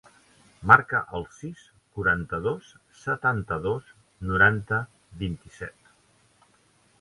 [0.69, 1.65] Marca el sis,
[1.97, 2.71] quaranta-dos,
[3.03, 3.93] setanta-dos,
[4.31, 4.81] noranta,
[5.21, 5.93] vint-i-set.